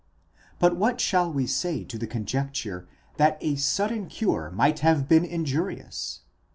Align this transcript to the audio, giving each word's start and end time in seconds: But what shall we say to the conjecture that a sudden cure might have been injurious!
But 0.57 0.75
what 0.77 0.99
shall 0.99 1.31
we 1.31 1.45
say 1.45 1.83
to 1.83 1.95
the 1.95 2.07
conjecture 2.07 2.87
that 3.17 3.37
a 3.39 3.55
sudden 3.55 4.07
cure 4.07 4.49
might 4.49 4.79
have 4.79 5.07
been 5.07 5.23
injurious! 5.23 6.21